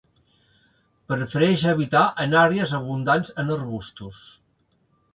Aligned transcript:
Prefereix 1.11 1.67
habitar 1.73 2.03
en 2.25 2.35
àrees 2.47 2.75
abundants 2.81 3.39
en 3.45 3.55
arbustos. 3.61 4.29